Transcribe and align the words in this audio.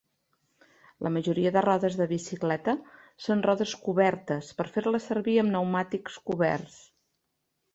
La 1.07 1.11
majoria 1.17 1.51
de 1.57 1.61
rodes 1.65 1.97
de 1.99 2.07
bicicleta 2.13 2.75
són 3.27 3.45
rodes 3.49 3.75
"cobertes" 3.83 4.49
per 4.61 4.67
fer-les 4.79 5.07
servir 5.13 5.37
amb 5.43 5.55
pneumàtics 5.55 6.17
coberts. 6.33 6.81